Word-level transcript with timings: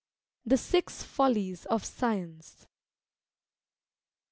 THE 0.43 0.57
SIX 0.57 1.03
FOLLIES 1.03 1.65
OF 1.67 1.85
SCIENCE. 1.85 2.65